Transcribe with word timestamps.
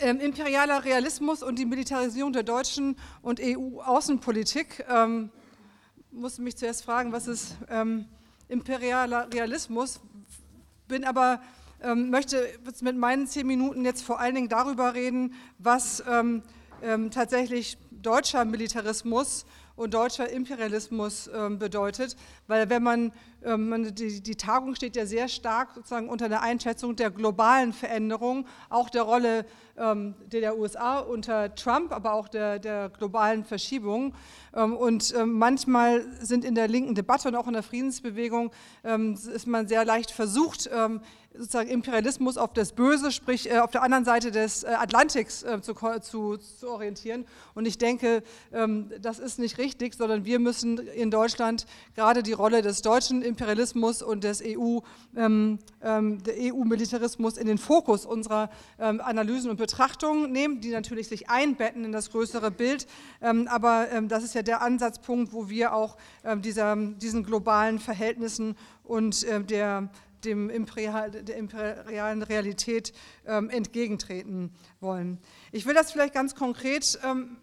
ähm, 0.00 0.20
imperialer 0.20 0.84
Realismus 0.84 1.42
und 1.42 1.58
die 1.58 1.66
Militarisierung 1.66 2.32
der 2.32 2.42
deutschen 2.42 2.96
und 3.22 3.40
EU-Außenpolitik. 3.40 4.84
Ähm, 4.88 5.30
musste 6.10 6.42
mich 6.42 6.56
zuerst 6.56 6.84
fragen, 6.84 7.12
was 7.12 7.26
ist 7.26 7.56
ähm, 7.68 8.06
imperialer 8.48 9.28
Realismus? 9.32 10.00
Bin 10.88 11.04
aber 11.04 11.40
ähm, 11.82 12.10
möchte 12.10 12.48
mit 12.80 12.96
meinen 12.96 13.26
zehn 13.26 13.46
Minuten 13.46 13.84
jetzt 13.84 14.02
vor 14.02 14.20
allen 14.20 14.34
Dingen 14.34 14.48
darüber 14.48 14.94
reden, 14.94 15.34
was 15.58 16.02
ähm, 16.08 16.42
ähm, 16.82 17.10
tatsächlich 17.10 17.78
deutscher 17.90 18.44
Militarismus 18.44 19.46
und 19.80 19.94
deutscher 19.94 20.28
Imperialismus 20.28 21.30
ähm, 21.34 21.58
bedeutet, 21.58 22.14
weil 22.46 22.68
wenn 22.68 22.82
man, 22.82 23.12
ähm, 23.42 23.94
die, 23.94 24.36
Tagung 24.36 24.74
steht 24.74 24.94
ja 24.94 25.06
sehr 25.06 25.26
stark 25.26 25.70
sozusagen 25.74 26.10
unter 26.10 26.28
der 26.28 26.42
Einschätzung 26.42 26.96
der 26.96 27.10
globalen 27.10 27.72
Veränderung, 27.72 28.46
auch 28.68 28.90
der 28.90 29.02
Rolle 29.02 29.46
ähm, 29.78 30.14
der 30.26 30.58
USA 30.58 30.98
unter 30.98 31.54
Trump, 31.54 31.92
aber 31.92 32.12
auch 32.12 32.28
der, 32.28 32.58
der 32.58 32.90
globalen 32.90 33.42
Verschiebung. 33.44 34.12
Und 34.52 35.14
manchmal 35.24 36.04
sind 36.20 36.44
in 36.44 36.56
der 36.56 36.66
linken 36.66 36.96
Debatte 36.96 37.28
und 37.28 37.36
auch 37.36 37.46
in 37.46 37.52
der 37.52 37.62
Friedensbewegung 37.62 38.50
ist 38.82 39.46
man 39.46 39.68
sehr 39.68 39.84
leicht 39.84 40.10
versucht, 40.10 40.68
sozusagen 41.40 41.70
Imperialismus 41.70 42.36
auf 42.36 42.52
das 42.52 42.72
Böse, 42.72 43.10
sprich 43.10 43.50
äh, 43.50 43.58
auf 43.58 43.70
der 43.70 43.82
anderen 43.82 44.04
Seite 44.04 44.30
des 44.30 44.62
äh, 44.62 44.68
Atlantiks 44.68 45.42
äh, 45.42 45.60
zu, 45.62 45.74
zu, 45.74 46.36
zu, 46.36 46.68
orientieren. 46.68 47.24
Und 47.54 47.66
ich 47.66 47.78
denke, 47.78 48.22
ähm, 48.52 48.90
das 49.00 49.18
ist 49.18 49.38
nicht 49.38 49.56
richtig, 49.58 49.94
sondern 49.94 50.24
wir 50.26 50.38
müssen 50.38 50.78
in 50.78 51.10
Deutschland 51.10 51.66
gerade 51.94 52.22
die 52.22 52.34
Rolle 52.34 52.60
des 52.60 52.82
deutschen 52.82 53.22
Imperialismus 53.22 54.02
und 54.02 54.22
des 54.22 54.42
EU, 54.44 54.80
ähm, 55.16 55.58
ähm, 55.82 56.18
EU-Militarismus 56.28 57.38
in 57.38 57.46
den 57.46 57.58
Fokus 57.58 58.04
unserer 58.06 58.50
Analysen 58.78 59.50
und 59.50 59.56
Betrachtungen 59.56 60.32
nehmen, 60.32 60.60
die 60.60 60.70
natürlich 60.70 61.08
sich 61.08 61.30
einbetten 61.30 61.84
in 61.84 61.92
das 61.92 62.10
größere 62.10 62.50
Bild. 62.50 62.86
Aber 63.20 63.86
das 64.02 64.24
ist 64.24 64.34
ja 64.34 64.42
der 64.42 64.62
Ansatzpunkt, 64.62 65.32
wo 65.32 65.48
wir 65.48 65.74
auch 65.74 65.96
dieser, 66.38 66.76
diesen 66.76 67.24
globalen 67.24 67.78
Verhältnissen 67.78 68.56
und 68.84 69.26
der 69.50 69.88
dem 70.24 70.50
Imperial, 70.50 71.10
der 71.10 71.36
imperialen 71.36 72.22
Realität 72.22 72.92
ähm, 73.26 73.50
entgegentreten 73.50 74.52
wollen. 74.80 75.18
Ich 75.52 75.66
will 75.66 75.74
das 75.74 75.92
vielleicht 75.92 76.14
ganz 76.14 76.34
konkret 76.34 76.98
ähm, 77.04 77.36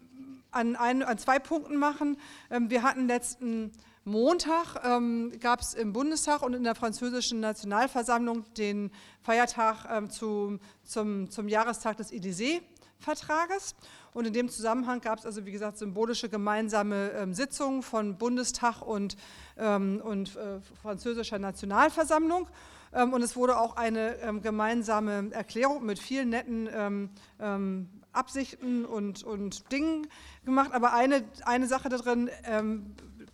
an, 0.52 0.76
ein, 0.76 1.04
an, 1.04 1.18
zwei 1.18 1.40
Punkten 1.40 1.78
machen. 1.78 2.18
Ähm, 2.50 2.70
wir 2.70 2.84
hatten 2.84 3.08
letzten 3.08 3.72
Montag, 4.08 4.82
ähm, 4.86 5.34
gab 5.42 5.60
es 5.60 5.74
im 5.74 5.92
Bundestag 5.92 6.42
und 6.42 6.54
in 6.54 6.64
der 6.64 6.76
französischen 6.76 7.42
Nationalversammlung 7.42 8.46
den 8.54 8.90
Feiertag 9.22 9.86
ähm, 9.92 10.10
zu, 10.10 10.60
zum, 10.84 11.30
zum 11.30 11.48
Jahrestag 11.50 11.98
des 11.98 12.14
Élysée-Vertrages. 12.14 13.76
Und 14.18 14.26
in 14.26 14.34
dem 14.34 14.50
Zusammenhang 14.50 15.00
gab 15.00 15.20
es 15.20 15.28
also, 15.28 15.46
wie 15.46 15.52
gesagt, 15.52 15.78
symbolische 15.78 16.28
gemeinsame 16.28 17.12
ähm, 17.12 17.36
Sitzungen 17.36 17.84
von 17.84 18.18
Bundestag 18.18 18.82
und, 18.82 19.16
ähm, 19.60 20.02
und 20.04 20.36
äh, 20.36 20.60
französischer 20.82 21.38
Nationalversammlung. 21.38 22.48
Ähm, 22.94 23.14
und 23.14 23.22
es 23.22 23.36
wurde 23.36 23.60
auch 23.60 23.76
eine 23.76 24.16
ähm, 24.22 24.42
gemeinsame 24.42 25.30
Erklärung 25.34 25.86
mit 25.86 26.00
vielen 26.00 26.30
netten 26.30 26.68
ähm, 26.74 27.10
ähm, 27.40 27.90
Absichten 28.12 28.86
und, 28.86 29.24
und 29.24 29.72
Dingen 29.72 30.08
gemacht. 30.46 30.72
Aber 30.74 30.94
eine, 30.94 31.24
eine 31.46 31.68
Sache 31.68 31.88
darin 31.88 32.32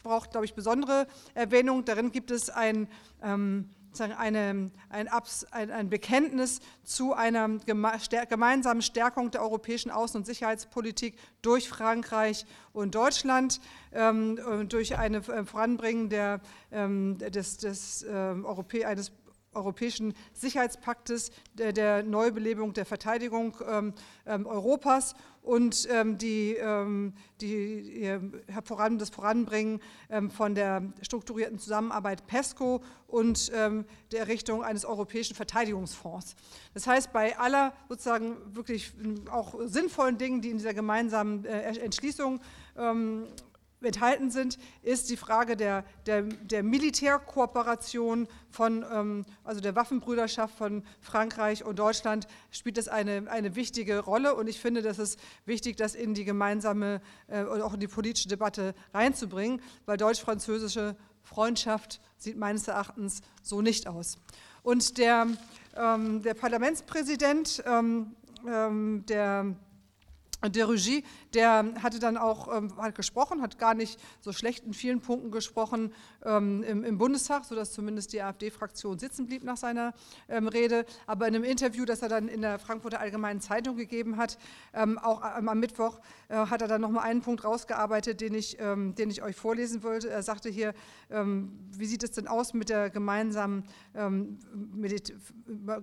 braucht, 0.03 0.31
glaube 0.31 0.45
ich, 0.45 0.53
besondere 0.53 1.07
Erwähnung. 1.33 1.85
Darin 1.85 2.11
gibt 2.11 2.29
es 2.29 2.49
ein 2.49 2.89
eine, 4.01 4.71
ein, 4.89 5.09
ein, 5.51 5.71
ein, 5.71 5.89
Bekenntnis 5.89 6.59
zu 6.83 7.13
einer 7.13 7.49
gemeinsamen 7.65 8.81
Stärkung 8.81 9.31
der 9.31 9.41
europäischen 9.41 9.91
Außen- 9.91 10.17
und 10.17 10.25
Sicherheitspolitik 10.25 11.17
durch 11.41 11.69
Frankreich 11.69 12.45
und 12.73 12.95
Deutschland, 12.95 13.61
ähm, 13.93 14.39
durch 14.69 14.97
ein 14.97 15.15
äh, 15.15 15.45
Voranbringen 15.45 16.09
der, 16.09 16.41
ähm, 16.71 17.17
des, 17.17 17.57
des, 17.57 18.03
äh, 18.03 18.35
eines 18.85 19.11
Europäischen 19.53 20.13
Sicherheitspaktes, 20.33 21.31
der, 21.53 21.73
der 21.73 22.03
Neubelebung 22.03 22.73
der 22.73 22.85
Verteidigung 22.85 23.55
ähm, 23.67 23.93
ähm, 24.25 24.45
Europas 24.45 25.15
und 25.41 25.87
ähm, 25.91 26.17
die, 26.17 26.55
ähm, 26.55 27.13
die, 27.41 28.09
voran, 28.63 28.97
das 28.97 29.09
Voranbringen 29.09 29.81
ähm, 30.09 30.31
von 30.31 30.55
der 30.55 30.83
strukturierten 31.01 31.59
Zusammenarbeit 31.59 32.25
PESCO 32.27 32.81
und 33.07 33.51
ähm, 33.53 33.85
der 34.11 34.21
Errichtung 34.21 34.63
eines 34.63 34.85
europäischen 34.85 35.35
Verteidigungsfonds. 35.35 36.35
Das 36.73 36.87
heißt, 36.87 37.11
bei 37.11 37.37
aller 37.37 37.73
sozusagen 37.89 38.37
wirklich 38.55 38.93
auch 39.29 39.55
sinnvollen 39.65 40.17
Dingen, 40.17 40.41
die 40.41 40.49
in 40.49 40.57
dieser 40.57 40.73
gemeinsamen 40.73 41.45
äh, 41.45 41.61
Entschließung 41.79 42.39
enthalten 43.83 44.31
sind, 44.31 44.57
ist 44.81 45.09
die 45.09 45.17
Frage 45.17 45.55
der, 45.55 45.83
der, 46.05 46.23
der 46.23 46.63
Militärkooperation 46.63 48.27
von, 48.49 48.85
ähm, 48.91 49.25
also 49.43 49.61
der 49.61 49.75
Waffenbrüderschaft 49.75 50.57
von 50.57 50.83
Frankreich 50.99 51.63
und 51.65 51.79
Deutschland, 51.79 52.27
spielt 52.51 52.77
das 52.77 52.87
eine, 52.87 53.29
eine 53.29 53.55
wichtige 53.55 53.99
Rolle. 53.99 54.35
Und 54.35 54.47
ich 54.47 54.59
finde, 54.59 54.81
das 54.81 54.99
ist 54.99 55.19
wichtig, 55.45 55.77
das 55.77 55.95
in 55.95 56.13
die 56.13 56.25
gemeinsame 56.25 57.01
äh, 57.27 57.43
und 57.43 57.61
auch 57.61 57.73
in 57.73 57.79
die 57.79 57.87
politische 57.87 58.27
Debatte 58.27 58.73
reinzubringen, 58.93 59.61
weil 59.85 59.97
deutsch-französische 59.97 60.95
Freundschaft 61.21 61.99
sieht 62.17 62.37
meines 62.37 62.67
Erachtens 62.67 63.21
so 63.41 63.61
nicht 63.61 63.87
aus. 63.87 64.17
Und 64.61 64.97
der, 64.97 65.27
ähm, 65.75 66.21
der 66.21 66.33
Parlamentspräsident, 66.33 67.63
ähm, 67.65 68.15
ähm 68.47 69.05
der 70.49 70.63
der 70.63 70.73
Regie, 70.73 71.03
der 71.33 71.73
hatte 71.81 71.99
dann 71.99 72.17
auch 72.17 72.55
ähm, 72.55 72.75
hat 72.77 72.95
gesprochen, 72.95 73.41
hat 73.41 73.59
gar 73.59 73.73
nicht 73.73 73.99
so 74.21 74.31
schlecht 74.31 74.65
in 74.65 74.73
vielen 74.73 75.01
Punkten 75.01 75.31
gesprochen 75.31 75.93
ähm, 76.23 76.63
im, 76.63 76.83
im, 76.83 76.97
Bundestag, 76.97 77.45
sodass 77.45 77.73
zumindest 77.73 78.13
die 78.13 78.21
AfD-Fraktion 78.21 78.97
sitzen 78.97 79.25
blieb 79.25 79.43
nach 79.43 79.57
seiner 79.57 79.93
ähm, 80.29 80.47
Rede. 80.47 80.85
Aber 81.05 81.27
in 81.27 81.35
einem 81.35 81.43
Interview, 81.43 81.85
das 81.85 82.01
er 82.01 82.09
dann 82.09 82.27
in 82.27 82.41
der 82.41 82.59
Frankfurter 82.59 82.99
Allgemeinen 82.99 83.41
Zeitung 83.41 83.75
gegeben 83.75 84.17
hat, 84.17 84.37
ähm, 84.73 84.97
auch 84.97 85.21
am 85.21 85.59
Mittwoch, 85.59 85.99
äh, 86.29 86.35
hat 86.35 86.61
er 86.61 86.67
dann 86.67 86.81
nochmal 86.81 87.03
einen 87.03 87.21
Punkt 87.21 87.43
rausgearbeitet, 87.43 88.21
den 88.21 88.33
ich, 88.33 88.57
ähm, 88.59 88.95
den 88.95 89.09
ich 89.09 89.21
euch 89.21 89.35
vorlesen 89.35 89.83
wollte. 89.83 90.09
Er 90.09 90.23
sagte 90.23 90.49
hier, 90.49 90.73
ähm, 91.09 91.59
wie 91.71 91.85
sieht 91.85 92.03
es 92.03 92.11
denn 92.11 92.27
aus 92.27 92.53
mit 92.53 92.69
der 92.69 92.89
gemeinsamen, 92.89 93.63
mit 94.73 95.13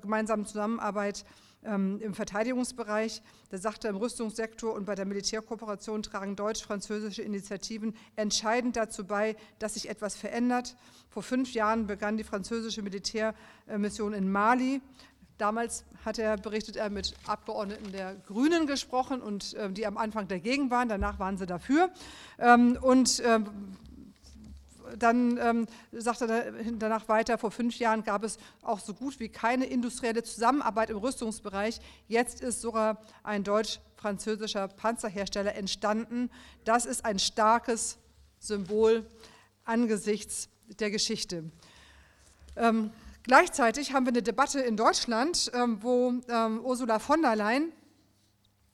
gemeinsamen 0.01 0.47
Zusammenarbeit? 0.47 1.25
Ähm, 1.65 2.01
im 2.01 2.15
Verteidigungsbereich. 2.15 3.23
Da 3.51 3.59
sagte 3.59 3.89
er, 3.89 3.91
im 3.91 3.97
Rüstungssektor 3.97 4.75
und 4.75 4.87
bei 4.87 4.95
der 4.95 5.05
Militärkooperation 5.05 6.03
tragen 6.03 6.37
deutsch-französische 6.37 7.23
Initiativen 7.23 7.95
entscheidend 8.17 8.77
dazu 8.77 9.05
bei, 9.05 9.37
dass 9.59 9.75
sich 9.75 9.89
etwas 9.89 10.17
verändert. 10.17 10.77
Vor 11.09 11.23
fünf 11.23 11.53
Jahren 11.53 11.87
begann 11.87 12.17
die 12.17 12.25
französische 12.25 12.83
Militärmission 12.83 14.15
in 14.15 14.31
Mali. 14.31 14.81
Damals 15.39 15.85
hat 16.05 16.19
er, 16.19 16.37
berichtet 16.37 16.77
er, 16.77 16.91
mit 16.91 17.15
Abgeordneten 17.27 17.93
der 17.93 18.15
Grünen 18.27 18.67
gesprochen 18.67 19.23
und 19.23 19.55
äh, 19.55 19.71
die 19.71 19.87
am 19.87 19.97
Anfang 19.97 20.29
dagegen 20.29 20.71
waren. 20.71 20.89
Danach 20.89 21.19
waren 21.19 21.39
sie 21.39 21.47
dafür. 21.47 21.91
Ähm, 22.39 22.77
und 22.81 23.21
äh, 23.21 23.41
dann 24.99 25.39
ähm, 25.39 25.67
sagt 25.93 26.23
er 26.23 26.53
danach 26.73 27.09
weiter, 27.09 27.39
vor 27.39 27.51
fünf 27.51 27.79
Jahren 27.79 28.05
gab 28.05 28.25
es 28.25 28.39
auch 28.63 28.81
so 28.81 28.95
gut 28.95 29.21
wie 29.21 29.29
keine 29.29 29.67
industrielle 29.67 30.23
Zusammenarbeit 30.23 30.91
im 30.91 30.99
Rüstungsbereich. 30.99 31.81
Jetzt 32.09 32.41
ist 32.41 32.61
sogar 32.61 32.99
ein 33.23 33.45
deutsch-französischer 33.45 34.69
Panzerhersteller 34.69 35.55
entstanden. 35.55 36.31
Das 36.65 36.87
ist 36.87 37.05
ein 37.05 37.19
starkes 37.19 37.99
Symbol 38.39 39.07
angesichts 39.65 40.49
der 40.79 40.91
Geschichte. 40.91 41.45
Ähm, 42.57 42.91
gleichzeitig 43.23 43.93
haben 43.93 44.07
wir 44.07 44.13
eine 44.13 44.23
Debatte 44.23 44.61
in 44.61 44.77
Deutschland, 44.77 45.51
ähm, 45.55 45.79
wo 45.83 46.15
ähm, 46.29 46.61
Ursula 46.65 46.99
von 46.99 47.23
der 47.23 47.37
Leyen 47.37 47.73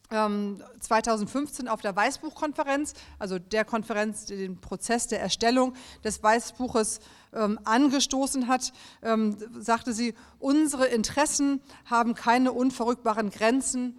2015 0.09 1.67
ähm, 1.67 1.73
auf 1.73 1.81
der 1.81 1.97
Weißbuchkonferenz, 1.97 2.95
also 3.19 3.39
der 3.39 3.65
Konferenz, 3.65 4.27
die 4.27 4.37
den 4.37 4.61
Prozess 4.61 5.09
der 5.09 5.21
Erstellung 5.21 5.75
des 6.05 6.23
Weißbuches 6.23 7.01
ähm, 7.33 7.59
angestoßen 7.65 8.47
hat, 8.47 8.73
ähm, 9.03 9.37
sagte 9.59 9.93
sie, 9.93 10.15
unsere 10.39 10.87
Interessen 10.87 11.61
haben 11.85 12.15
keine 12.15 12.53
unverrückbaren 12.53 13.31
Grenzen, 13.31 13.99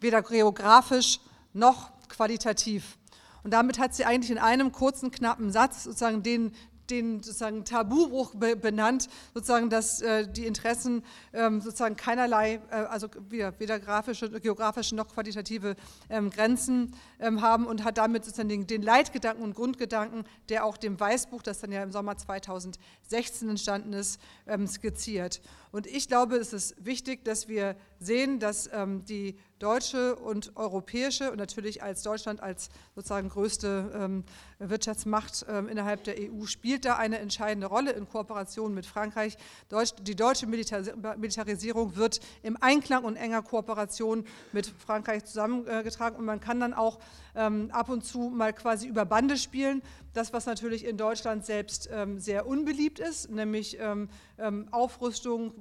weder 0.00 0.22
geografisch 0.22 1.20
noch 1.52 1.92
qualitativ. 2.08 2.98
Und 3.42 3.52
damit 3.52 3.78
hat 3.78 3.94
sie 3.94 4.06
eigentlich 4.06 4.30
in 4.30 4.38
einem 4.38 4.72
kurzen, 4.72 5.10
knappen 5.10 5.50
Satz 5.50 5.84
sozusagen 5.84 6.22
den 6.22 6.52
den 6.90 7.22
sozusagen 7.22 7.64
Tabubruch 7.64 8.34
benannt, 8.34 9.08
sozusagen, 9.32 9.70
dass 9.70 10.02
äh, 10.02 10.28
die 10.28 10.46
Interessen 10.46 11.02
ähm, 11.32 11.60
sozusagen 11.60 11.96
keinerlei, 11.96 12.60
äh, 12.70 12.74
also 12.74 13.08
weder, 13.28 13.58
weder 13.58 13.80
grafische, 13.80 14.30
geografische 14.40 14.94
noch 14.94 15.08
qualitative 15.08 15.76
ähm, 16.10 16.30
Grenzen 16.30 16.94
ähm, 17.20 17.40
haben 17.40 17.66
und 17.66 17.84
hat 17.84 17.98
damit 17.98 18.24
sozusagen 18.24 18.48
den, 18.48 18.66
den, 18.66 18.82
Leitgedanken 18.82 19.42
und 19.42 19.54
Grundgedanken, 19.54 20.24
der 20.48 20.64
auch 20.64 20.76
dem 20.76 20.98
Weißbuch, 20.98 21.42
das 21.42 21.60
dann 21.60 21.72
ja 21.72 21.82
im 21.82 21.92
Sommer 21.92 22.16
2016 22.16 23.48
entstanden 23.48 23.92
ist, 23.92 24.20
ähm, 24.46 24.66
skizziert. 24.66 25.40
Und 25.72 25.86
ich 25.86 26.08
glaube, 26.08 26.36
es 26.36 26.52
ist 26.52 26.84
wichtig, 26.84 27.24
dass 27.24 27.48
wir 27.48 27.76
sehen, 28.04 28.38
dass 28.38 28.70
ähm, 28.72 29.04
die 29.04 29.36
deutsche 29.58 30.16
und 30.16 30.56
europäische 30.56 31.30
und 31.30 31.38
natürlich 31.38 31.82
als 31.82 32.02
Deutschland 32.02 32.42
als 32.42 32.68
sozusagen 32.94 33.28
größte 33.28 33.90
ähm, 33.94 34.24
Wirtschaftsmacht 34.58 35.46
ähm, 35.48 35.68
innerhalb 35.68 36.04
der 36.04 36.16
EU 36.18 36.44
spielt 36.44 36.84
da 36.84 36.96
eine 36.96 37.18
entscheidende 37.18 37.68
Rolle 37.68 37.92
in 37.92 38.08
Kooperation 38.08 38.74
mit 38.74 38.84
Frankreich. 38.84 39.36
Deutsch, 39.68 39.92
die 40.02 40.16
deutsche 40.16 40.46
Militarisierung 40.46 41.96
wird 41.96 42.20
im 42.42 42.58
Einklang 42.60 43.04
und 43.04 43.16
enger 43.16 43.42
Kooperation 43.42 44.24
mit 44.52 44.66
Frankreich 44.66 45.24
zusammengetragen 45.24 46.18
und 46.18 46.24
man 46.24 46.40
kann 46.40 46.60
dann 46.60 46.74
auch 46.74 46.98
ähm, 47.34 47.70
ab 47.72 47.88
und 47.88 48.04
zu 48.04 48.30
mal 48.30 48.52
quasi 48.52 48.86
über 48.86 49.04
Bande 49.04 49.36
spielen. 49.38 49.82
Das, 50.12 50.32
was 50.32 50.46
natürlich 50.46 50.84
in 50.84 50.96
Deutschland 50.96 51.46
selbst 51.46 51.88
ähm, 51.90 52.18
sehr 52.18 52.46
unbeliebt 52.46 52.98
ist, 52.98 53.30
nämlich 53.30 53.78
ähm, 53.80 54.08
ähm, 54.38 54.68
Aufrüstung, 54.70 55.54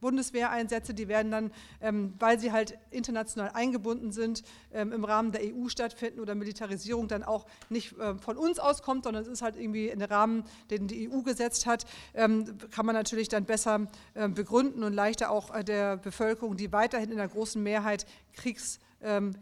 Bundeswehreinsätze, 0.00 0.94
die 0.94 1.08
werden 1.08 1.30
dann, 1.30 1.52
ähm, 1.80 2.14
weil 2.18 2.38
sie 2.38 2.52
halt 2.52 2.78
international 2.90 3.50
eingebunden 3.54 4.12
sind, 4.12 4.42
ähm, 4.72 4.92
im 4.92 5.04
Rahmen 5.04 5.32
der 5.32 5.42
EU 5.42 5.68
stattfinden 5.68 6.20
oder 6.20 6.34
Militarisierung 6.34 7.08
dann 7.08 7.22
auch 7.22 7.46
nicht 7.68 7.98
äh, 7.98 8.16
von 8.16 8.36
uns 8.36 8.58
auskommt, 8.58 9.04
sondern 9.04 9.22
es 9.22 9.28
ist 9.28 9.42
halt 9.42 9.56
irgendwie 9.56 9.88
in 9.88 10.00
den 10.00 10.08
Rahmen, 10.08 10.44
den 10.70 10.86
die 10.86 11.10
EU 11.10 11.22
gesetzt 11.22 11.66
hat, 11.66 11.84
ähm, 12.14 12.58
kann 12.70 12.86
man 12.86 12.94
natürlich 12.94 13.28
dann 13.28 13.44
besser 13.44 13.86
äh, 14.14 14.28
begründen 14.28 14.82
und 14.82 14.92
leichter 14.92 15.30
auch 15.30 15.54
äh, 15.54 15.64
der 15.64 15.96
Bevölkerung, 15.96 16.56
die 16.56 16.72
weiterhin 16.72 17.10
in 17.10 17.16
der 17.16 17.28
großen 17.28 17.62
Mehrheit 17.62 18.06
Kriegs 18.32 18.78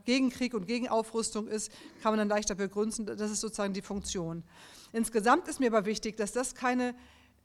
gegen 0.06 0.30
Krieg 0.30 0.54
und 0.54 0.66
gegen 0.66 0.88
Aufrüstung 0.88 1.46
ist, 1.46 1.70
kann 2.02 2.12
man 2.12 2.18
dann 2.18 2.28
leichter 2.28 2.54
begründen. 2.54 3.04
Das 3.04 3.30
ist 3.30 3.42
sozusagen 3.42 3.74
die 3.74 3.82
Funktion. 3.82 4.42
Insgesamt 4.90 5.48
ist 5.48 5.60
mir 5.60 5.66
aber 5.66 5.84
wichtig, 5.84 6.16
dass 6.16 6.32
das 6.32 6.54
keine 6.54 6.94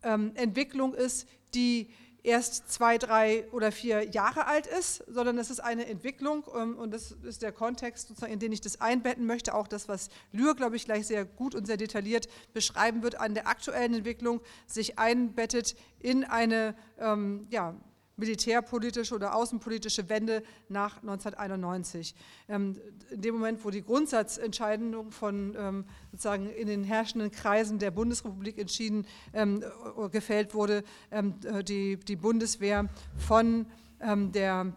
ähm, 0.05 0.31
Entwicklung 0.35 0.93
ist, 0.93 1.27
die 1.53 1.89
erst 2.25 2.71
zwei, 2.71 2.97
drei 2.97 3.47
oder 3.51 3.71
vier 3.71 4.09
Jahre 4.09 4.47
alt 4.47 4.67
ist, 4.67 5.03
sondern 5.07 5.37
es 5.37 5.49
ist 5.49 5.59
eine 5.59 5.85
Entwicklung 5.85 6.43
ähm, 6.55 6.77
und 6.77 6.91
das 6.91 7.11
ist 7.11 7.41
der 7.41 7.51
Kontext, 7.51 8.11
in 8.23 8.39
den 8.39 8.51
ich 8.51 8.61
das 8.61 8.81
einbetten 8.81 9.25
möchte, 9.25 9.53
auch 9.53 9.67
das, 9.67 9.87
was 9.87 10.09
Lühr, 10.31 10.55
glaube 10.55 10.75
ich, 10.75 10.85
gleich 10.85 11.07
sehr 11.07 11.25
gut 11.25 11.55
und 11.55 11.65
sehr 11.65 11.77
detailliert 11.77 12.27
beschreiben 12.53 13.03
wird, 13.03 13.19
an 13.19 13.33
der 13.33 13.47
aktuellen 13.47 13.93
Entwicklung 13.93 14.41
sich 14.65 14.97
einbettet 14.99 15.75
in 15.99 16.23
eine 16.23 16.75
ähm, 16.99 17.47
ja, 17.49 17.75
militärpolitische 18.17 19.15
oder 19.15 19.35
außenpolitische 19.35 20.09
Wende 20.09 20.43
nach 20.69 20.97
1991. 20.97 22.15
Ähm, 22.47 22.79
in 23.11 23.21
dem 23.21 23.35
Moment, 23.35 23.63
wo 23.63 23.69
die 23.69 23.81
Grundsatzentscheidung 23.81 25.11
von 25.11 25.55
ähm, 25.57 25.85
sozusagen 26.11 26.49
in 26.49 26.67
den 26.67 26.83
herrschenden 26.83 27.31
Kreisen 27.31 27.79
der 27.79 27.91
Bundesrepublik 27.91 28.57
entschieden 28.57 29.05
ähm, 29.33 29.63
äh, 29.63 30.09
gefällt 30.09 30.53
wurde, 30.53 30.83
äh, 31.09 31.23
die, 31.63 31.97
die 31.97 32.15
Bundeswehr 32.15 32.89
von 33.17 33.65
der 34.01 34.75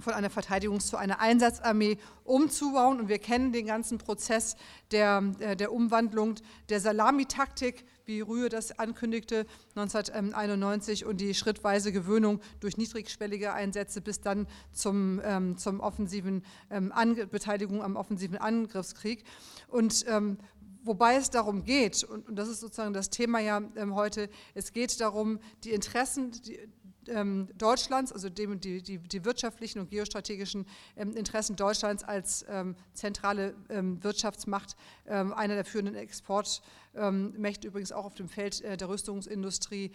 von 0.00 0.14
einer 0.14 0.30
Verteidigungs- 0.30 0.86
zu 0.86 0.96
einer 0.96 1.20
Einsatzarmee 1.20 1.98
umzubauen. 2.24 3.00
Und 3.00 3.08
wir 3.08 3.18
kennen 3.18 3.52
den 3.52 3.66
ganzen 3.66 3.98
Prozess 3.98 4.56
der, 4.90 5.22
äh, 5.40 5.56
der 5.56 5.72
Umwandlung 5.72 6.36
der 6.68 6.80
Salamitaktik 6.80 7.84
wie 8.10 8.20
Rühe 8.20 8.48
das 8.48 8.78
ankündigte 8.78 9.46
1991 9.76 11.06
und 11.06 11.20
die 11.20 11.32
schrittweise 11.32 11.92
Gewöhnung 11.92 12.40
durch 12.58 12.76
niedrigschwellige 12.76 13.52
Einsätze 13.52 14.00
bis 14.00 14.20
dann 14.20 14.48
zum, 14.72 15.20
ähm, 15.24 15.56
zum 15.56 15.80
offensiven 15.80 16.44
ähm, 16.70 16.92
Beteiligung 17.30 17.82
am 17.82 17.96
offensiven 17.96 18.36
Angriffskrieg. 18.36 19.24
Und 19.68 20.04
ähm, 20.08 20.38
Wobei 20.82 21.16
es 21.16 21.28
darum 21.28 21.64
geht, 21.64 22.04
und, 22.04 22.24
das 22.38 22.48
ist 22.48 22.60
sozusagen 22.60 22.94
das 22.94 23.10
Thema 23.10 23.38
ja 23.38 23.60
ähm, 23.76 23.94
heute, 23.94 24.30
es 24.54 24.72
geht 24.72 24.98
darum, 25.00 25.38
die 25.62 25.72
Interessen, 25.72 26.30
die, 26.30 26.58
ähm, 27.08 27.48
Deutschlands, 27.56 28.12
also 28.12 28.28
dem, 28.28 28.60
die, 28.60 28.82
die, 28.82 28.98
die, 28.98 29.24
wirtschaftlichen 29.24 29.80
und 29.80 29.90
geostrategischen 29.90 30.66
ähm, 30.96 31.16
Interessen 31.16 31.56
Deutschlands 31.56 32.04
als 32.04 32.44
ähm, 32.48 32.76
zentrale 32.92 33.54
ähm, 33.68 34.02
Wirtschaftsmacht, 34.02 34.76
ähm, 35.06 35.32
einer 35.32 35.54
der 35.54 35.64
führenden 35.64 35.94
Exportmächte 35.94 37.68
übrigens 37.68 37.92
auch 37.92 38.04
auf 38.04 38.14
dem 38.14 38.28
Feld 38.28 38.60
äh, 38.62 38.76
der 38.76 38.88
Rüstungsindustrie 38.88 39.92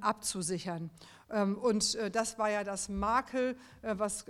abzusichern. 0.00 0.90
und 1.28 1.94
äh, 1.94 2.10
das 2.10 2.38
war 2.38 2.50
ja 2.50 2.64
das 2.64 2.88
Makel, 2.88 3.56
äh, 3.82 3.94
was 3.96 4.24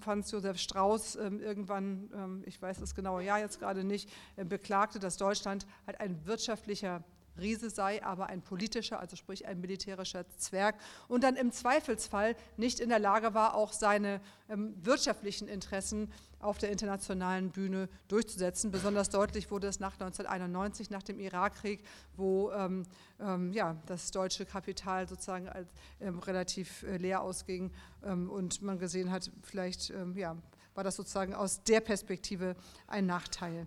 Franz 0.00 0.30
Josef 0.30 0.58
Strauß 0.58 1.16
irgendwann, 1.16 2.42
ich 2.46 2.60
weiß 2.60 2.78
das 2.78 2.94
genaue 2.94 3.22
Jahr 3.22 3.38
jetzt 3.38 3.58
gerade 3.58 3.84
nicht, 3.84 4.08
äh, 4.36 4.44
beklagte, 4.44 4.98
dass 4.98 5.16
Deutschland 5.16 5.66
halt 5.86 6.00
ein 6.00 6.24
wirtschaftlicher 6.26 7.02
Riese 7.38 7.70
sei, 7.70 8.04
aber 8.04 8.26
ein 8.26 8.42
politischer, 8.42 9.00
also 9.00 9.16
sprich 9.16 9.46
ein 9.46 9.60
militärischer 9.60 10.24
Zwerg 10.36 10.76
und 11.08 11.24
dann 11.24 11.36
im 11.36 11.52
Zweifelsfall 11.52 12.36
nicht 12.56 12.80
in 12.80 12.88
der 12.88 12.98
Lage 12.98 13.34
war, 13.34 13.54
auch 13.54 13.72
seine 13.72 14.20
ähm, 14.48 14.74
wirtschaftlichen 14.82 15.48
Interessen 15.48 16.12
auf 16.40 16.58
der 16.58 16.70
internationalen 16.70 17.50
Bühne 17.50 17.88
durchzusetzen. 18.08 18.70
Besonders 18.70 19.10
deutlich 19.10 19.50
wurde 19.50 19.68
es 19.68 19.80
nach 19.80 19.94
1991, 19.94 20.90
nach 20.90 21.02
dem 21.02 21.20
Irakkrieg, 21.20 21.84
wo 22.16 22.50
ähm, 22.50 22.84
ähm, 23.20 23.52
ja, 23.52 23.76
das 23.86 24.10
deutsche 24.10 24.44
Kapital 24.44 25.08
sozusagen 25.08 25.48
als, 25.48 25.68
ähm, 26.00 26.18
relativ 26.18 26.82
äh, 26.82 26.96
leer 26.96 27.22
ausging 27.22 27.70
ähm, 28.04 28.28
und 28.28 28.60
man 28.60 28.78
gesehen 28.78 29.10
hat, 29.10 29.30
vielleicht 29.42 29.90
ähm, 29.90 30.16
ja, 30.16 30.36
war 30.74 30.84
das 30.84 30.96
sozusagen 30.96 31.34
aus 31.34 31.62
der 31.62 31.80
Perspektive 31.80 32.56
ein 32.86 33.06
Nachteil. 33.06 33.66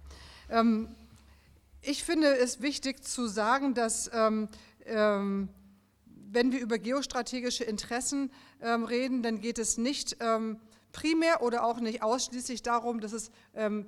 Ich 1.87 2.03
finde 2.03 2.35
es 2.35 2.61
wichtig 2.61 3.03
zu 3.03 3.27
sagen, 3.27 3.75
dass 3.75 4.09
ähm, 4.11 4.49
ähm, 4.85 5.49
wenn 6.07 6.51
wir 6.51 6.59
über 6.59 6.79
geostrategische 6.79 7.63
Interessen 7.63 8.31
ähm, 8.59 8.85
reden, 8.85 9.21
dann 9.21 9.39
geht 9.39 9.59
es 9.59 9.77
nicht 9.77 10.17
ähm, 10.19 10.59
primär 10.91 11.43
oder 11.43 11.63
auch 11.63 11.79
nicht 11.79 12.01
ausschließlich 12.01 12.63
darum, 12.63 13.01
dass 13.01 13.13
es 13.13 13.29
ähm, 13.53 13.85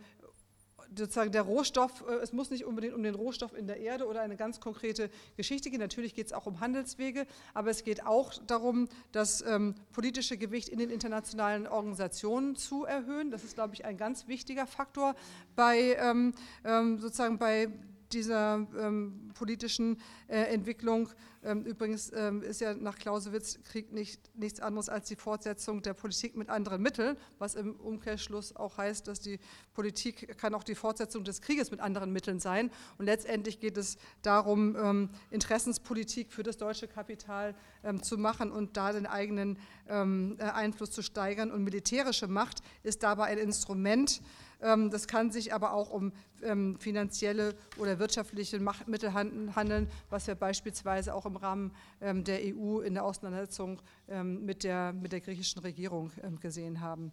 sozusagen 0.95 1.31
der 1.31 1.44
Rohstoff, 1.44 2.04
äh, 2.07 2.16
es 2.16 2.34
muss 2.34 2.50
nicht 2.50 2.66
unbedingt 2.66 2.94
um 2.94 3.04
den 3.04 3.16
Rohstoff 3.16 3.56
in 3.57 3.68
der 3.68 3.78
Erde 3.78 4.07
oder 4.07 4.22
eine 4.22 4.36
ganz 4.36 4.60
konkrete 4.60 5.10
Geschichte 5.36 5.69
gehen. 5.69 5.80
Natürlich 5.80 6.16
geht 6.16 6.28
es 6.28 6.34
auch 6.34 6.45
um 6.45 6.60
Handelswege, 6.60 7.25
aber 7.54 7.69
es 7.69 7.84
geht 7.84 8.06
auch 8.06 8.34
darum, 8.48 8.88
das 9.12 9.42
ähm, 9.42 9.75
politische 9.94 10.38
Gewicht 10.38 10.69
in 10.69 10.80
den 10.80 10.89
internationalen 10.89 11.68
Organisationen 11.68 12.56
zu 12.56 12.86
erhöhen. 12.86 13.31
Das 13.31 13.44
ist, 13.44 13.56
glaube 13.56 13.74
ich, 13.74 13.86
ein 13.86 13.98
ganz 13.98 14.28
wichtiger 14.28 14.68
Faktor 14.68 15.16
bei 15.56 15.98
ähm, 16.00 16.34
ähm, 16.63 17.00
sozusagen 17.00 17.38
bei 17.38 17.69
dieser 18.13 18.68
ähm, 18.80 19.31
politischen 19.33 20.00
äh, 20.27 20.38
Entwicklung. 20.54 21.09
Ähm, 21.44 21.63
übrigens 21.63 22.12
ähm, 22.13 22.42
ist 22.42 22.62
ja 22.62 22.74
nach 22.74 22.98
Clausewitz 22.98 23.59
Krieg 23.63 23.92
nicht, 23.94 24.19
nichts 24.36 24.59
anderes 24.59 24.89
als 24.89 25.07
die 25.07 25.15
Fortsetzung 25.15 25.81
der 25.81 25.94
Politik 25.94 26.36
mit 26.36 26.50
anderen 26.50 26.81
Mitteln, 26.81 27.15
was 27.39 27.56
im 27.56 27.75
Umkehrschluss 27.75 28.56
auch 28.56 28.77
heißt, 28.77 29.07
dass 29.07 29.19
die 29.19 29.40
Politik 29.73 30.37
kann 30.37 30.54
auch 30.54 30.64
die 30.64 30.76
Fortsetzung 30.76 31.23
des 31.23 31.42
Krieges 31.42 31.71
mit 31.71 31.80
anderen 31.80 32.11
Mitteln 32.11 32.40
sein. 32.40 32.71
Und 32.97 33.06
letztendlich 33.06 33.59
geht 33.59 33.78
es 33.78 33.97
darum, 34.21 34.76
ähm, 34.76 35.09
Interessenspolitik 35.30 36.33
für 36.33 36.44
das 36.44 36.57
deutsche 36.57 36.87
Kapital 36.87 37.56
ähm, 37.83 38.02
zu 38.02 38.18
machen 38.18 38.52
und 38.52 38.76
da 38.76 38.92
den 38.92 39.06
eigenen 39.06 39.57
ähm, 39.87 40.37
äh, 40.40 40.44
Einfluss 40.44 40.92
zu 40.92 41.02
steigern. 41.02 41.52
Und 41.52 41.64
militärische 41.64 42.28
Macht 42.28 42.61
ist 42.83 43.04
dabei 43.04 43.26
ein 43.26 43.37
Instrument, 43.37 44.21
das 44.59 45.07
kann 45.07 45.30
sich 45.30 45.54
aber 45.54 45.73
auch 45.73 45.92
um 45.92 46.11
ähm, 46.42 46.80
finanzielle 46.80 47.56
oder 47.78 47.99
wirtschaftliche 47.99 48.59
Mittel 48.87 49.14
handeln, 49.14 49.87
was 50.09 50.26
wir 50.26 50.33
beispielsweise 50.33 51.14
auch 51.14 51.28
im 51.28 51.35
Rahmen 51.35 51.71
ähm, 52.02 52.23
der 52.23 52.40
EU 52.42 52.80
in 52.80 52.95
der 52.95 53.06
Auseinandersetzung 53.06 53.80
mit 54.23 54.64
der, 54.64 54.94
mit 54.94 55.11
der 55.11 55.21
griechischen 55.21 55.59
Regierung 55.59 56.11
gesehen 56.40 56.80
haben. 56.80 57.11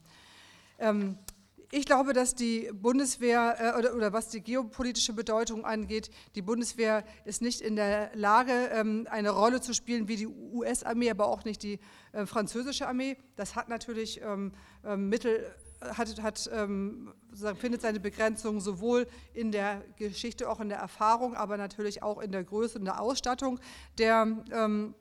Ich 1.77 1.87
glaube, 1.87 2.13
dass 2.13 2.37
die 2.37 2.71
Bundeswehr 2.73 3.57
äh, 3.59 3.77
oder, 3.79 3.97
oder, 3.97 4.13
was 4.13 4.29
die 4.29 4.41
geopolitische 4.41 5.13
Bedeutung 5.13 5.65
angeht, 5.65 6.09
die 6.37 6.43
Bundeswehr 6.43 7.03
ist 7.25 7.43
nicht 7.43 7.61
in 7.61 7.75
der 7.75 8.11
Lage, 8.15 8.53
ähm, 8.73 9.09
eine 9.11 9.31
Rolle 9.31 9.61
zu 9.61 9.75
spielen 9.75 10.07
wie 10.07 10.15
die 10.15 10.29
US-Armee, 10.29 11.11
aber 11.11 11.27
auch 11.27 11.45
nicht 11.45 11.65
die 11.65 11.81
äh, 12.13 12.27
französische 12.27 12.87
Armee. 12.87 13.17
Das 13.35 13.57
hat 13.57 13.69
natürlich 13.69 14.21
ähm, 14.23 14.53
Mittel 14.97 15.53
hat, 15.97 16.23
hat, 16.23 16.51
ähm, 16.53 17.13
findet 17.57 17.83
seine 17.83 18.01
Begrenzung 18.01 18.61
sowohl 18.61 19.07
in 19.33 19.53
der 19.53 19.83
Geschichte, 19.97 20.49
auch 20.49 20.61
in 20.61 20.69
der 20.69 20.79
Erfahrung, 20.79 21.35
aber 21.35 21.57
natürlich 21.57 22.03
auch 22.03 22.21
in 22.21 22.33
der 22.33 22.45
Größe 22.45 22.79
und 22.79 22.85
der 22.85 23.01
Ausstattung 23.01 23.61
der, 23.99 24.27
ähm, 24.53 24.95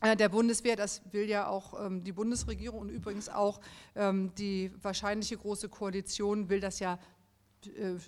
äh, 0.00 0.16
der 0.16 0.28
Bundeswehr. 0.28 0.76
Das 0.76 1.02
will 1.12 1.28
ja 1.28 1.48
auch 1.48 1.84
ähm, 1.84 2.04
die 2.04 2.12
Bundesregierung 2.12 2.80
und 2.80 2.88
übrigens 2.88 3.28
auch 3.28 3.60
ähm, 3.94 4.32
die 4.36 4.72
wahrscheinliche 4.82 5.36
große 5.36 5.68
Koalition 5.68 6.48
will 6.48 6.60
das 6.60 6.78
ja 6.78 6.98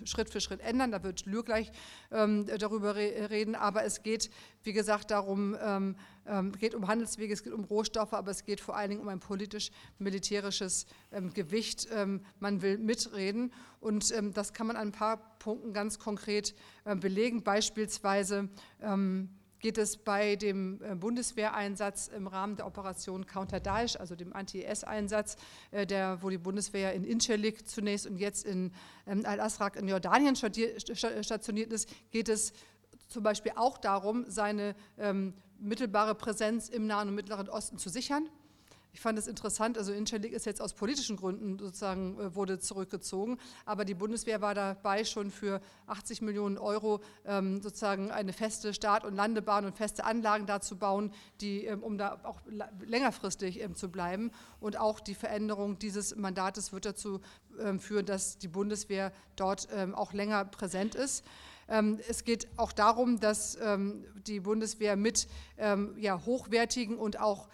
Schritt 0.05 0.29
für 0.29 0.41
Schritt 0.41 0.61
ändern. 0.61 0.91
Da 0.91 1.03
wird 1.03 1.25
Lür 1.25 1.43
gleich 1.43 1.71
ähm, 2.11 2.45
darüber 2.45 2.95
re 2.95 3.29
reden. 3.29 3.55
Aber 3.55 3.83
es 3.83 4.03
geht, 4.03 4.29
wie 4.63 4.73
gesagt, 4.73 5.11
darum, 5.11 5.57
ähm, 5.61 5.95
ähm, 6.25 6.51
geht 6.53 6.75
um 6.75 6.87
Handelswege, 6.87 7.33
es 7.33 7.43
geht 7.43 7.53
um 7.53 7.63
Rohstoffe, 7.63 8.13
aber 8.13 8.31
es 8.31 8.45
geht 8.45 8.61
vor 8.61 8.75
allen 8.75 8.89
Dingen 8.89 9.01
um 9.01 9.07
ein 9.07 9.19
politisch-militärisches 9.19 10.85
ähm, 11.11 11.33
Gewicht. 11.33 11.87
Ähm, 11.91 12.21
man 12.39 12.61
will 12.61 12.77
mitreden 12.77 13.51
und 13.79 14.11
ähm, 14.15 14.33
das 14.33 14.53
kann 14.53 14.67
man 14.67 14.75
an 14.75 14.89
ein 14.89 14.91
paar 14.91 15.37
Punkten 15.39 15.73
ganz 15.73 15.97
konkret 15.97 16.53
belegen. 16.85 17.43
Beispielsweise 17.43 18.47
geht 19.61 19.77
es 19.77 19.95
bei 19.95 20.35
dem 20.35 20.81
äh, 20.83 20.95
Bundeswehreinsatz 20.95 22.07
im 22.07 22.27
Rahmen 22.27 22.55
der 22.55 22.65
Operation 22.65 23.25
Counter 23.25 23.59
Daesh, 23.59 23.95
also 23.95 24.15
dem 24.15 24.33
Anti-IS-Einsatz, 24.33 25.37
äh, 25.71 25.85
wo 26.21 26.29
die 26.29 26.37
Bundeswehr 26.37 26.93
in 26.93 27.03
Incirlik 27.03 27.67
zunächst 27.67 28.07
und 28.07 28.17
jetzt 28.17 28.45
in 28.45 28.73
ähm, 29.07 29.25
Al-Asraq 29.25 29.75
in 29.77 29.87
Jordanien 29.87 30.35
stationiert 30.35 31.71
ist, 31.71 31.89
geht 32.11 32.27
es 32.27 32.53
zum 33.07 33.23
Beispiel 33.23 33.53
auch 33.55 33.77
darum, 33.77 34.25
seine 34.27 34.75
ähm, 34.97 35.33
mittelbare 35.59 36.15
Präsenz 36.15 36.69
im 36.69 36.87
Nahen 36.87 37.09
und 37.09 37.15
Mittleren 37.15 37.49
Osten 37.49 37.77
zu 37.77 37.89
sichern. 37.89 38.27
Ich 38.93 38.99
fand 38.99 39.17
es 39.17 39.27
interessant, 39.27 39.77
also 39.77 39.93
Incirlik 39.93 40.33
ist 40.33 40.45
jetzt 40.45 40.61
aus 40.61 40.73
politischen 40.73 41.15
Gründen 41.15 41.57
sozusagen 41.57 42.19
äh, 42.19 42.35
wurde 42.35 42.59
zurückgezogen, 42.59 43.37
aber 43.65 43.85
die 43.85 43.93
Bundeswehr 43.93 44.41
war 44.41 44.53
dabei 44.53 45.05
schon 45.05 45.31
für 45.31 45.61
80 45.87 46.21
Millionen 46.21 46.57
Euro 46.57 47.01
ähm, 47.25 47.61
sozusagen 47.61 48.11
eine 48.11 48.33
feste 48.33 48.73
Start- 48.73 49.05
und 49.05 49.15
Landebahn 49.15 49.65
und 49.65 49.77
feste 49.77 50.03
Anlagen 50.03 50.45
da 50.45 50.59
zu 50.59 50.77
bauen, 50.77 51.13
die, 51.39 51.65
ähm, 51.65 51.83
um 51.83 51.97
da 51.97 52.19
auch 52.23 52.41
längerfristig 52.85 53.61
ähm, 53.61 53.75
zu 53.75 53.89
bleiben. 53.89 54.31
Und 54.59 54.77
auch 54.77 54.99
die 54.99 55.15
Veränderung 55.15 55.79
dieses 55.79 56.15
Mandates 56.15 56.73
wird 56.73 56.85
dazu 56.85 57.21
führen, 57.79 58.05
dass 58.05 58.37
die 58.37 58.47
Bundeswehr 58.47 59.11
dort 59.35 59.67
auch 59.93 60.13
länger 60.13 60.45
präsent 60.45 60.95
ist. 60.95 61.23
Es 61.67 62.23
geht 62.23 62.47
auch 62.57 62.71
darum, 62.71 63.19
dass 63.19 63.57
die 64.25 64.39
Bundeswehr 64.39 64.95
mit 64.95 65.27
hochwertigen 65.59 66.97
und 66.97 67.19
auch 67.19 67.49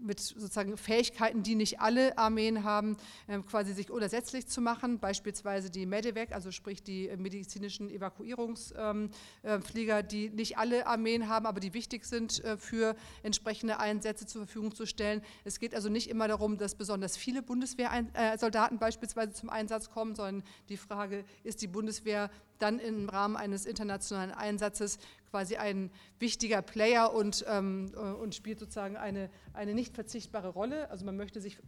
mit 0.00 0.20
sozusagen 0.20 0.76
Fähigkeiten, 0.76 1.42
die 1.42 1.54
nicht 1.54 1.80
alle 1.80 2.16
Armeen 2.18 2.64
haben, 2.64 2.96
ähm, 3.28 3.44
quasi 3.46 3.72
sich 3.72 3.90
unersetzlich 3.90 4.46
zu 4.46 4.60
machen. 4.60 4.98
Beispielsweise 4.98 5.70
die 5.70 5.86
Medevac, 5.86 6.32
also 6.32 6.50
sprich 6.50 6.82
die 6.82 7.10
medizinischen 7.16 7.90
Evakuierungsflieger, 7.90 9.98
ähm, 9.98 10.08
die 10.10 10.30
nicht 10.30 10.58
alle 10.58 10.86
Armeen 10.86 11.28
haben, 11.28 11.46
aber 11.46 11.60
die 11.60 11.74
wichtig 11.74 12.04
sind 12.04 12.42
äh, 12.44 12.56
für 12.56 12.96
entsprechende 13.22 13.80
Einsätze 13.80 14.26
zur 14.26 14.46
Verfügung 14.46 14.74
zu 14.74 14.86
stellen. 14.86 15.22
Es 15.44 15.58
geht 15.58 15.74
also 15.74 15.88
nicht 15.88 16.08
immer 16.08 16.28
darum, 16.28 16.58
dass 16.58 16.74
besonders 16.74 17.16
viele 17.16 17.42
Bundeswehrsoldaten 17.42 18.76
äh, 18.76 18.80
beispielsweise 18.80 19.32
zum 19.32 19.50
Einsatz 19.50 19.90
kommen, 19.90 20.14
sondern 20.14 20.42
die 20.68 20.76
Frage, 20.76 21.24
ist 21.44 21.62
die 21.62 21.68
Bundeswehr 21.68 22.30
dann 22.58 22.78
im 22.78 23.08
Rahmen 23.08 23.36
eines 23.36 23.66
internationalen 23.66 24.30
Einsatzes 24.30 24.98
quasi 25.30 25.56
ein 25.56 25.90
wichtiger 26.18 26.62
Player 26.62 27.12
und, 27.12 27.44
ähm, 27.48 27.92
äh, 27.94 27.98
und 27.98 28.34
spielt 28.34 28.58
sozusagen 28.58 28.96
eine, 28.96 29.30
eine 29.52 29.74
nicht 29.74 29.94
verzichtbare 29.94 30.48
Rolle. 30.48 30.90
Also 30.90 31.04
man 31.04 31.16
möchte 31.16 31.40
sich 31.40 31.58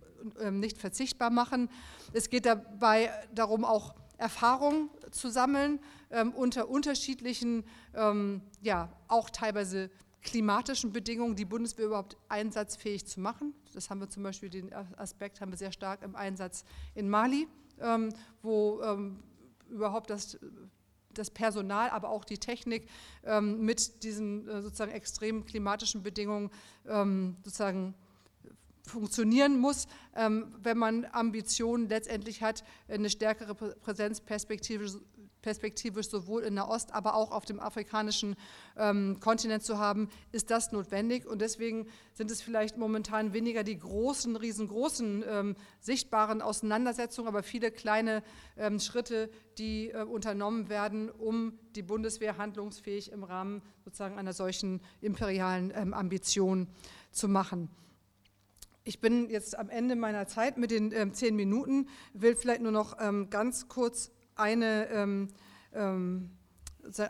ähm, 0.40 0.60
nicht 0.60 0.78
verzichtbar 0.78 1.30
machen. 1.30 1.68
Es 2.12 2.30
geht 2.30 2.46
dabei 2.46 3.10
darum, 3.34 3.64
auch 3.64 3.94
Erfahrung 4.18 4.90
zu 5.10 5.30
sammeln 5.30 5.80
ähm, 6.10 6.32
unter 6.32 6.68
unterschiedlichen, 6.68 7.64
ähm, 7.94 8.42
ja, 8.60 8.92
auch 9.08 9.30
teilweise 9.30 9.90
klimatischen 10.22 10.92
Bedingungen 10.92 11.36
die 11.36 11.46
Bundeswehr 11.46 11.86
überhaupt 11.86 12.16
einsatzfähig 12.28 13.06
zu 13.06 13.20
machen. 13.20 13.54
Das 13.72 13.88
haben 13.88 14.00
wir 14.00 14.10
zum 14.10 14.22
Beispiel, 14.22 14.50
den 14.50 14.72
Aspekt 14.96 15.40
haben 15.40 15.50
wir 15.50 15.56
sehr 15.56 15.72
stark 15.72 16.02
im 16.02 16.14
Einsatz 16.14 16.64
in 16.94 17.08
Mali, 17.08 17.48
ähm, 17.80 18.10
wo 18.42 18.82
ähm, 18.82 19.22
überhaupt 19.70 20.10
das 20.10 20.38
das 21.14 21.30
Personal, 21.30 21.90
aber 21.90 22.10
auch 22.10 22.24
die 22.24 22.38
Technik 22.38 22.88
ähm, 23.24 23.64
mit 23.64 24.02
diesen 24.02 24.48
äh, 24.48 24.62
sozusagen 24.62 24.92
extremen 24.92 25.44
klimatischen 25.44 26.02
Bedingungen 26.02 26.50
ähm, 26.88 27.36
sozusagen 27.44 27.94
funktionieren 28.86 29.58
muss, 29.58 29.86
ähm, 30.16 30.54
wenn 30.62 30.76
man 30.76 31.06
Ambitionen 31.12 31.88
letztendlich 31.88 32.42
hat, 32.42 32.64
eine 32.88 33.08
stärkere 33.08 33.54
Präsenzperspektive 33.54 35.00
perspektivisch 35.42 36.08
sowohl 36.08 36.42
in 36.42 36.54
der 36.54 36.68
Ost, 36.68 36.92
aber 36.92 37.14
auch 37.14 37.30
auf 37.30 37.44
dem 37.44 37.60
afrikanischen 37.60 38.36
ähm, 38.76 39.18
Kontinent 39.20 39.62
zu 39.62 39.78
haben, 39.78 40.08
ist 40.32 40.50
das 40.50 40.72
notwendig. 40.72 41.26
Und 41.26 41.40
deswegen 41.40 41.86
sind 42.14 42.30
es 42.30 42.42
vielleicht 42.42 42.76
momentan 42.76 43.32
weniger 43.32 43.64
die 43.64 43.78
großen, 43.78 44.36
riesengroßen 44.36 45.24
ähm, 45.28 45.56
sichtbaren 45.80 46.42
Auseinandersetzungen, 46.42 47.28
aber 47.28 47.42
viele 47.42 47.70
kleine 47.70 48.22
ähm, 48.56 48.80
Schritte, 48.80 49.30
die 49.58 49.90
äh, 49.90 50.02
unternommen 50.02 50.68
werden, 50.68 51.10
um 51.10 51.58
die 51.74 51.82
Bundeswehr 51.82 52.38
handlungsfähig 52.38 53.12
im 53.12 53.24
Rahmen 53.24 53.62
sozusagen 53.84 54.18
einer 54.18 54.32
solchen 54.32 54.80
imperialen 55.00 55.72
ähm, 55.74 55.94
Ambition 55.94 56.68
zu 57.10 57.28
machen. 57.28 57.70
Ich 58.82 59.00
bin 59.00 59.28
jetzt 59.28 59.58
am 59.58 59.68
Ende 59.68 59.94
meiner 59.94 60.26
Zeit 60.26 60.56
mit 60.56 60.70
den 60.70 60.92
ähm, 60.92 61.12
zehn 61.12 61.36
Minuten, 61.36 61.88
will 62.14 62.34
vielleicht 62.34 62.62
nur 62.62 62.72
noch 62.72 62.96
ähm, 62.98 63.28
ganz 63.30 63.68
kurz 63.68 64.10
eine, 64.36 64.88
ähm, 64.88 65.28
ähm, 65.74 66.30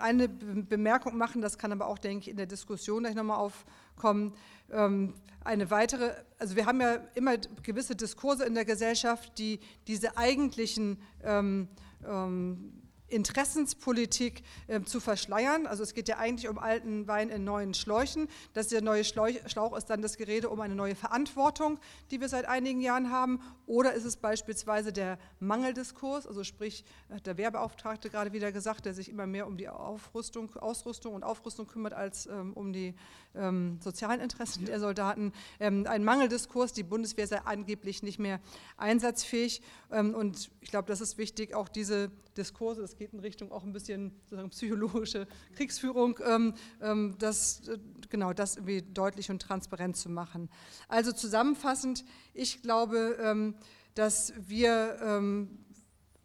eine 0.00 0.28
Bemerkung 0.28 1.16
machen, 1.16 1.40
das 1.40 1.56
kann 1.56 1.72
aber 1.72 1.86
auch, 1.86 1.98
denke 1.98 2.24
ich, 2.24 2.28
in 2.30 2.36
der 2.36 2.46
Diskussion 2.46 3.02
gleich 3.02 3.14
nochmal 3.14 3.38
aufkommen. 3.38 4.34
Ähm, 4.70 5.14
eine 5.42 5.70
weitere, 5.70 6.12
also 6.38 6.56
wir 6.56 6.66
haben 6.66 6.80
ja 6.80 6.98
immer 7.14 7.38
gewisse 7.62 7.96
Diskurse 7.96 8.44
in 8.44 8.54
der 8.54 8.64
Gesellschaft, 8.64 9.38
die 9.38 9.60
diese 9.86 10.16
eigentlichen 10.16 11.00
ähm, 11.22 11.68
ähm, 12.06 12.72
Interessenspolitik 13.10 14.42
äh, 14.66 14.82
zu 14.82 15.00
verschleiern. 15.00 15.66
Also 15.66 15.82
es 15.82 15.94
geht 15.94 16.08
ja 16.08 16.18
eigentlich 16.18 16.48
um 16.48 16.58
alten 16.58 17.06
Wein 17.06 17.28
in 17.28 17.44
neuen 17.44 17.74
Schläuchen. 17.74 18.28
Das 18.52 18.68
der 18.68 18.82
neue 18.82 19.04
Schlauch 19.04 19.76
ist 19.76 19.86
dann 19.90 20.02
das 20.02 20.16
Gerede 20.16 20.48
um 20.48 20.60
eine 20.60 20.74
neue 20.74 20.94
Verantwortung, 20.94 21.78
die 22.10 22.20
wir 22.20 22.28
seit 22.28 22.46
einigen 22.46 22.80
Jahren 22.80 23.10
haben. 23.10 23.40
Oder 23.66 23.94
ist 23.94 24.04
es 24.04 24.16
beispielsweise 24.16 24.92
der 24.92 25.18
Mangeldiskurs, 25.38 26.26
also 26.26 26.44
sprich 26.44 26.84
der 27.24 27.36
Wehrbeauftragte 27.36 28.10
gerade 28.10 28.32
wieder 28.32 28.52
gesagt, 28.52 28.84
der 28.86 28.94
sich 28.94 29.08
immer 29.08 29.26
mehr 29.26 29.46
um 29.46 29.56
die 29.56 29.68
Aufrüstung, 29.68 30.54
Ausrüstung 30.56 31.14
und 31.14 31.22
Aufrüstung 31.22 31.66
kümmert 31.66 31.92
als 31.92 32.26
ähm, 32.26 32.52
um 32.54 32.72
die 32.72 32.94
ähm, 33.34 33.78
sozialen 33.80 34.20
Interessen 34.20 34.64
der 34.64 34.80
Soldaten. 34.80 35.32
Ähm, 35.58 35.86
ein 35.88 36.04
Mangeldiskurs, 36.04 36.72
die 36.72 36.82
Bundeswehr 36.82 37.26
sei 37.26 37.40
angeblich 37.44 38.02
nicht 38.02 38.18
mehr 38.18 38.40
einsatzfähig. 38.76 39.62
Ähm, 39.90 40.14
und 40.14 40.50
ich 40.60 40.70
glaube, 40.70 40.88
das 40.88 41.00
ist 41.00 41.18
wichtig, 41.18 41.54
auch 41.54 41.68
diese 41.68 42.10
Diskurse, 42.36 42.82
das 42.82 42.94
geht 43.00 43.14
in 43.14 43.20
Richtung 43.20 43.50
auch 43.50 43.64
ein 43.64 43.72
bisschen 43.72 44.12
psychologische 44.50 45.26
Kriegsführung, 45.54 46.18
ähm, 46.22 46.52
ähm, 46.82 47.16
das, 47.18 47.66
äh, 47.66 47.78
genau 48.10 48.34
das 48.34 48.56
irgendwie 48.56 48.82
deutlich 48.82 49.30
und 49.30 49.40
transparent 49.40 49.96
zu 49.96 50.10
machen. 50.10 50.50
Also 50.86 51.10
zusammenfassend, 51.10 52.04
ich 52.34 52.60
glaube, 52.60 53.16
ähm, 53.22 53.54
dass 53.94 54.34
wir 54.36 54.98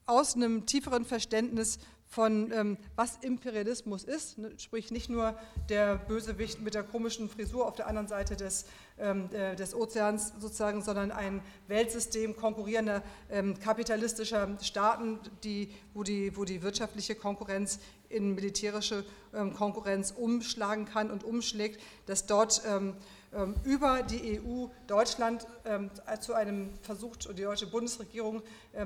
aus 0.05 0.35
einem 0.35 0.65
tieferen 0.65 1.05
Verständnis 1.05 1.79
von 2.07 2.51
ähm, 2.53 2.77
was 2.95 3.17
Imperialismus 3.21 4.03
ist, 4.03 4.38
ne, 4.38 4.51
sprich 4.57 4.91
nicht 4.91 5.09
nur 5.09 5.38
der 5.69 5.97
Bösewicht 5.97 6.62
mit 6.62 6.74
der 6.74 6.83
komischen 6.83 7.29
Frisur 7.29 7.67
auf 7.67 7.75
der 7.75 7.88
anderen 7.88 8.07
Seite 8.07 8.38
des, 8.38 8.65
ähm, 8.97 9.29
äh, 9.33 9.55
des 9.55 9.75
Ozeans 9.75 10.31
sozusagen, 10.39 10.81
sondern 10.81 11.12
ein 11.12 11.41
Weltsystem 11.67 12.38
konkurrierender 12.38 13.03
ähm, 13.29 13.59
kapitalistischer 13.59 14.57
Staaten, 14.62 15.19
die, 15.43 15.69
wo, 15.93 16.03
die, 16.03 16.38
wo 16.38 16.45
die 16.45 16.62
wirtschaftliche 16.62 17.15
Konkurrenz 17.15 17.79
in 18.07 18.35
militärische 18.35 19.03
ähm, 19.33 19.53
Konkurrenz 19.53 20.12
umschlagen 20.15 20.85
kann 20.85 21.12
und 21.12 21.24
umschlägt, 21.24 21.81
dass 22.05 22.27
dort 22.27 22.62
ähm, 22.65 22.95
über 23.63 24.01
die 24.03 24.39
EU 24.39 24.67
Deutschland 24.88 25.46
zu 26.22 26.34
einem 26.34 26.74
versucht, 26.82 27.27
die 27.38 27.44
deutsche 27.44 27.67
Bundesregierung 27.67 28.41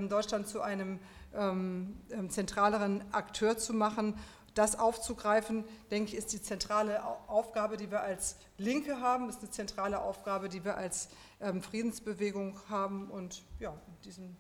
Deutschland 0.10 0.48
zu 0.48 0.62
einem 0.62 1.00
ähm, 1.36 1.96
ähm, 2.10 2.31
zentraleren 2.31 3.03
Akteur 3.13 3.55
zu 3.55 3.72
machen. 3.74 4.15
Das 4.55 4.79
aufzugreifen, 4.79 5.63
denke 5.91 6.12
ich, 6.12 6.17
ist 6.17 6.34
die 6.34 6.41
zentrale 6.41 7.03
Aufgabe, 7.27 7.77
die 7.77 7.91
wir 7.91 8.01
als 8.01 8.36
Linke 8.58 9.00
haben, 9.00 9.29
ist 9.29 9.41
eine 9.41 9.51
zentrale 9.51 10.01
Aufgabe, 10.01 10.50
die 10.50 10.65
wir 10.65 10.75
als 10.75 11.10
ähm, 11.39 11.62
Friedensbewegung 11.62 12.60
haben. 12.67 13.12
Und 13.12 13.43
ja, 13.60 13.69
in 13.69 14.01
diesem 14.03 14.38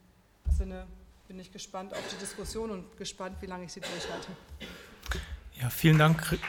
Sinne 0.49 0.87
bin 1.27 1.39
ich 1.39 1.51
gespannt 1.51 1.93
auf 1.93 2.03
die 2.11 2.17
Diskussion 2.17 2.71
und 2.71 2.97
gespannt, 2.97 3.37
wie 3.41 3.45
lange 3.45 3.65
ich 3.65 3.73
sie 3.73 3.81
durchhalte. 3.81 4.31
Ja, 5.61 5.69
vielen 5.69 5.99
Dank. 5.99 6.39